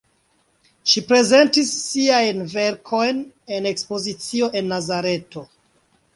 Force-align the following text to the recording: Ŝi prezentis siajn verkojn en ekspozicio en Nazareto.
Ŝi 0.93 1.03
prezentis 1.11 1.73
siajn 1.81 2.41
verkojn 2.55 3.21
en 3.59 3.69
ekspozicio 3.75 4.51
en 4.63 4.73
Nazareto. 4.77 5.47